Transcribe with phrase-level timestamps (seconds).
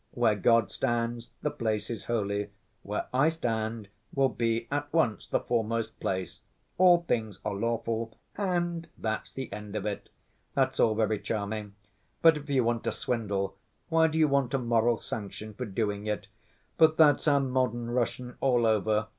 [0.15, 2.49] Where God stands, the place is holy.
[2.81, 6.41] Where I stand will be at once the foremost place...
[6.79, 10.09] 'all things are lawful' and that's the end of it!
[10.55, 11.75] That's all very charming;
[12.23, 13.57] but if you want to swindle
[13.89, 16.25] why do you want a moral sanction for doing it?
[16.79, 19.05] But that's our modern Russian all over.